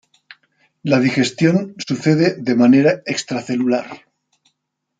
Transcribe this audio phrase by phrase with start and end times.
[0.81, 4.03] La digestión sucede de manera extracelular.